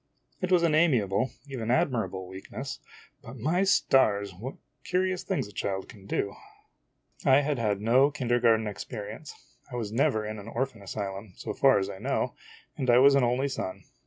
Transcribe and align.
86 0.39 0.41
IMAGINOTIONS 0.41 0.49
It 0.49 0.53
was 0.55 0.63
an 0.63 0.73
amiable, 0.73 1.29
even 1.45 1.69
admirable, 1.69 2.27
weakness 2.27 2.79
but, 3.21 3.37
my 3.37 3.63
stars! 3.63 4.33
what 4.33 4.55
curious 4.83 5.21
things 5.21 5.47
a 5.47 5.51
child 5.51 5.87
can 5.87 6.07
do! 6.07 6.33
I 7.23 7.41
had 7.41 7.59
had 7.59 7.79
no 7.81 8.09
kindergarten 8.09 8.65
experience. 8.65 9.35
I 9.71 9.75
was 9.75 9.91
never 9.91 10.25
in 10.25 10.39
an 10.39 10.47
or 10.47 10.65
phan 10.65 10.81
asylum, 10.81 11.33
so 11.37 11.53
far 11.53 11.77
as 11.77 11.87
I 11.87 11.99
know, 11.99 12.33
and 12.75 12.89
I 12.89 12.97
was 12.97 13.13
an 13.13 13.23
only 13.23 13.47
son. 13.47 13.83